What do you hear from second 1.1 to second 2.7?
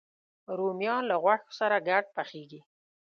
غوښو سره ګډ پخېږي